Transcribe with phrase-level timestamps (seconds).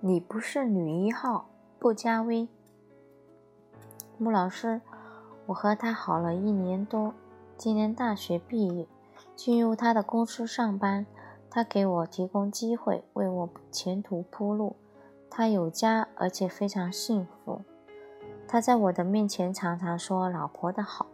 [0.00, 1.48] 你不是女一号，
[1.80, 2.48] 不加微。
[4.16, 4.80] 穆老师，
[5.46, 7.12] 我和他好了一年多，
[7.56, 8.86] 今年大学毕业，
[9.34, 11.04] 进入他的公司上班，
[11.50, 14.76] 他给我提供机会，为我前途铺路。
[15.28, 17.62] 他有家，而且非常幸福。
[18.46, 21.06] 他在我的面前常常说老婆的好，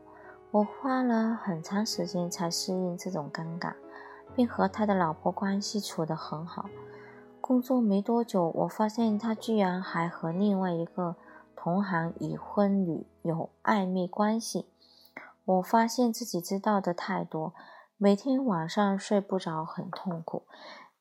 [0.51, 3.73] 我花了很长时间才适应这种尴尬，
[4.37, 6.69] 并和他的老婆关系处得很好。
[7.47, 11.17] 工作没多久，我发现他居然还和另外一个
[11.55, 14.65] 同行已婚女有暧昧关系。
[15.45, 17.53] 我发现自己知道的太多，
[17.99, 20.45] 每天晚上睡不着，很痛苦。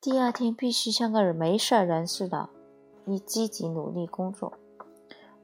[0.02, 2.50] 第二天必须像个没事人似的，
[3.06, 4.52] 以积极努力工作。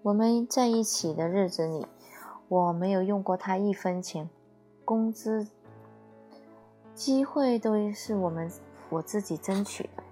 [0.02, 1.88] 我们在一起的日子里，
[2.50, 4.30] 我没有用过他一分钱，
[4.84, 5.47] 工资、
[6.94, 8.52] 机会都是我们
[8.89, 10.03] 我自己争取的。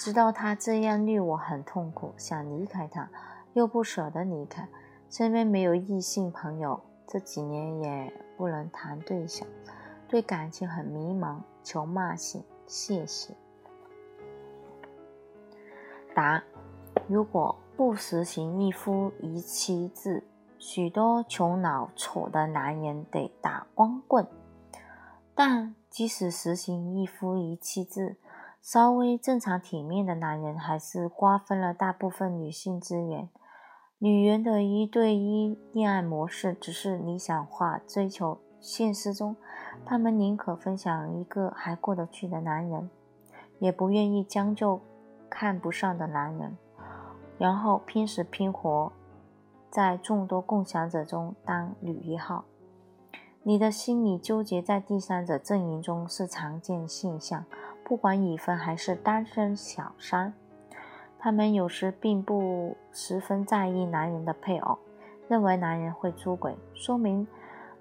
[0.00, 3.10] 知道他这样虐我很痛苦，想离开他，
[3.52, 4.66] 又不舍得离开。
[5.10, 9.46] 身边没有异性朋友，这几年也不能谈对象，
[10.08, 13.34] 对感情很迷茫，求骂醒，谢谢。
[16.14, 16.42] 答：
[17.06, 20.24] 如果不实行一夫一妻制，
[20.58, 24.26] 许多穷脑丑的男人得打光棍。
[25.34, 28.16] 但即使实行一夫一妻制，
[28.60, 33.28] 稍微正常体面的男人还是瓜分了大部分女性资源。
[33.98, 39.36] 女人的一对一恋爱模式只是理想化追求，现实中，
[39.84, 42.90] 他们宁可分享一个还过得去的男人，
[43.58, 44.80] 也不愿意将就
[45.28, 46.56] 看不上的男人，
[47.38, 48.92] 然后拼死拼活
[49.70, 52.44] 在众多共享者中当女一号。
[53.42, 57.44] 你的心理纠结在第三者阵营中是常见现象。
[57.90, 60.32] 不管已婚还是单身小三，
[61.18, 64.78] 他们有时并不十分在意男人的配偶，
[65.26, 67.26] 认为男人会出轨，说明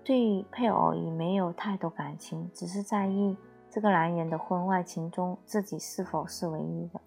[0.03, 3.37] 对配偶已没有太多感情，只是在意
[3.69, 6.99] 这个男人的婚外情中自己是否是唯一的。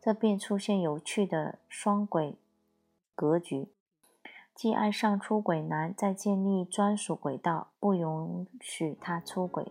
[0.00, 2.36] 这便出现有趣的双轨
[3.14, 3.68] 格局：
[4.52, 9.70] 既爱上出轨男，再建立专属轨道，不允许他出轨。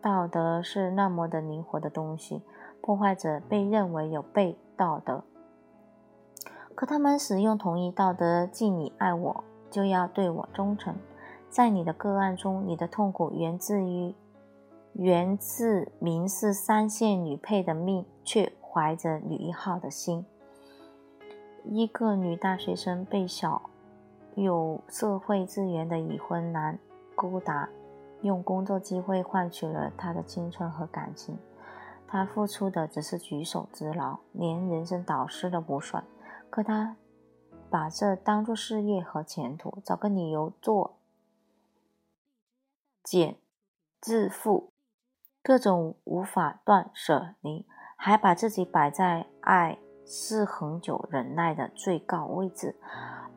[0.00, 2.42] 道德是那么的灵活的东西，
[2.80, 5.24] 破坏者被认为有悖道德，
[6.74, 10.94] 可他们使用同一道德，既你爱我，就要对我忠诚。
[11.50, 14.14] 在你的个案中，你的痛苦源自于
[14.92, 20.24] 源自明是三线女配的命，却怀着女一号的心。
[21.64, 23.62] 一个女大学生被小
[24.34, 26.78] 有社会资源的已婚男
[27.14, 27.68] 勾搭。
[28.22, 31.38] 用工作机会换取了他的青春和感情，
[32.06, 36.04] 他付出的只是举手之劳，连人生导师都不算。
[36.50, 36.96] 可他
[37.70, 40.98] 把这当做事业和前途，找个理由做
[43.04, 43.36] 减
[44.00, 44.72] 致富，
[45.42, 52.74] 各种无法断舍离，还把自己摆在爱是恒久忍耐的最高位置，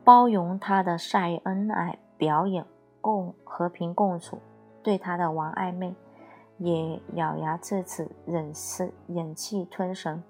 [0.02, 2.64] 包容他的晒恩爱，表演
[3.00, 4.40] 共和平共处。
[4.82, 5.94] 对他的玩暧昧，
[6.58, 10.22] 也咬牙切齿，忍是忍气吞声，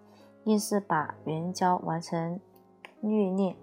[0.45, 2.41] 硬是把援交完成
[3.01, 3.57] 虐恋。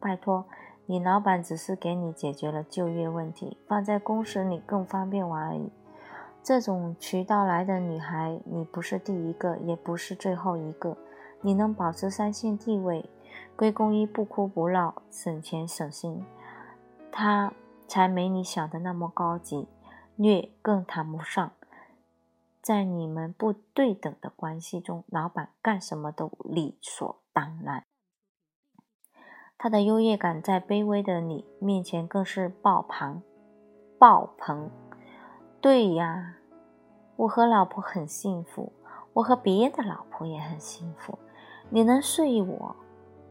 [0.00, 0.46] 拜托，
[0.86, 5.70] 你老板只是给你解决了就业问题，放在公司里更方便玩而已。
[6.42, 10.96] 这种渠道来的女孩，你不是第一个，也不是最后一个。
[11.40, 13.08] 你能保持三线地位，
[13.54, 16.24] 归功于不哭不闹，省钱省心。
[17.12, 17.52] 他
[17.86, 19.68] 才没你想的那么高级。
[20.16, 21.52] 虐更谈不上，
[22.60, 27.84] 在你们不对等的关系中，老板干什么都理所当然。
[29.58, 33.22] 他的优越感在卑微的你面前更是爆棚，
[33.98, 34.70] 爆棚。
[35.60, 36.36] 对呀，
[37.14, 38.72] 我和老婆很幸福，
[39.12, 41.18] 我和别的老婆也很幸福。
[41.70, 42.76] 你能睡我，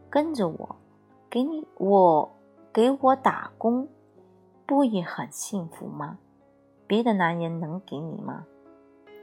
[0.08, 0.76] 跟着我，
[1.28, 2.32] 给你我
[2.72, 3.86] 给我打工，
[4.66, 6.18] 不也很幸福吗？
[6.86, 8.46] 别的男人能给你吗？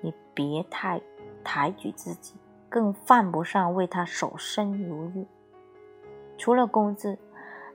[0.02, 1.02] 你别太
[1.44, 2.36] 抬举自己，
[2.70, 5.28] 更犯不上为他守身如玉。
[6.38, 7.20] 除了工资，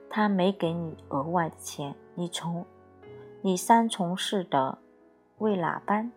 [0.09, 1.95] 他没给你额外的钱。
[2.15, 2.65] 你从
[3.41, 4.79] 你三从四德，
[5.37, 6.11] 为哪般？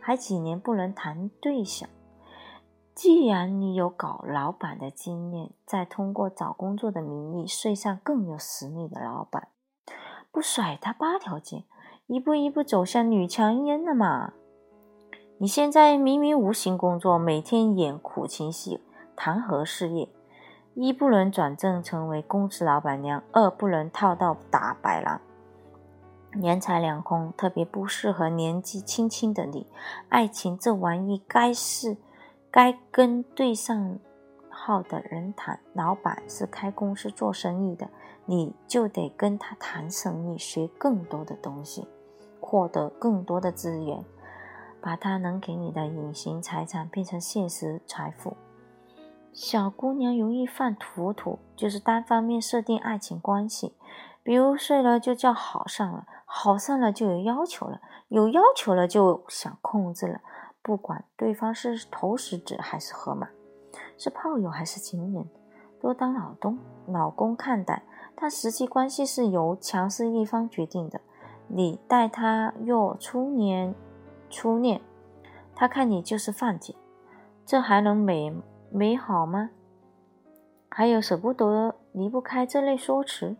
[0.00, 1.88] 还几年不能谈对象？
[2.94, 9.48] 既然你有搞老板的经验，再通过找工作的名义睡上更有实力的老板，
[10.32, 11.64] 不甩他八条街？
[12.08, 14.32] 一步一步走向女强人了嘛？
[15.36, 18.80] 你现在明明无心工作，每天演苦情戏，
[19.14, 20.08] 谈何事业？
[20.72, 25.20] 一不能转正成为公司老板娘，二不能套到打白狼。
[26.32, 29.66] 年财两空，特别不适合年纪轻轻的你。
[30.08, 31.98] 爱情这玩意，该是
[32.50, 33.98] 该跟对上
[34.48, 35.60] 号的人谈。
[35.74, 37.90] 老板是开公司做生意的，
[38.24, 41.86] 你就得跟他谈生意，学更多的东西，
[42.48, 44.02] 获得更多的资源，
[44.80, 48.38] 把他能给你的隐形财产变成现实财富。
[49.34, 53.74] 小姑娘容易犯糊涂，就是单方面设定爱情关系，
[54.22, 56.06] 比如睡了就叫好上了。
[56.24, 60.20] 好上了就有要求了，有要求了就想控制了，
[60.62, 63.28] 不管对方是投石子还是河马，
[63.98, 65.28] 是炮友还是情人，
[65.82, 67.82] 都当老东老公看待。
[68.16, 71.02] 但实际关系是由强势一方决定的。
[71.48, 73.74] 你待他若初年
[74.30, 74.80] 初恋，
[75.54, 76.76] 他看你就是犯贱，
[77.44, 78.32] 这还能美
[78.70, 79.50] 美好吗？
[80.68, 83.34] 还有舍不得、离不开这类说辞，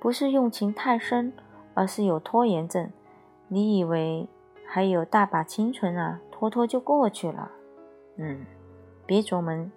[0.00, 1.32] 不是用情太深。
[1.72, 2.90] 而是有拖延症，
[3.46, 4.28] 你以为
[4.66, 7.52] 还有大把青春啊，拖拖就过去了。
[8.16, 8.44] 嗯，
[9.06, 9.70] 别琢磨，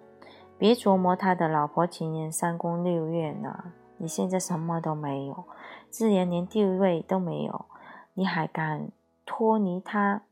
[0.58, 3.72] 别琢磨他的老婆情人三宫六院呢。
[3.96, 5.44] 你现在什么都没有，
[5.88, 7.66] 自然连地位都没有，
[8.14, 8.90] 你还敢
[9.24, 10.22] 脱离他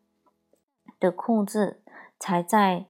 [1.00, 1.80] 的控制，
[2.18, 2.86] 才在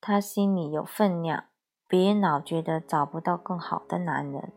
[0.00, 1.44] 他心里有分量。
[1.86, 4.52] 别老觉得找不到更好的男人。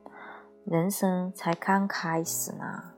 [0.65, 2.94] 人生才刚开始呢。